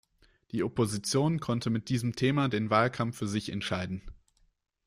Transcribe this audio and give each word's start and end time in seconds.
Die 0.49 0.63
Opposition 0.63 1.39
konnte 1.39 1.69
mit 1.69 1.87
diesem 1.89 2.15
Thema 2.15 2.49
den 2.49 2.71
Wahlkampf 2.71 3.15
für 3.19 3.27
sich 3.27 3.51
entscheiden. 3.51 4.01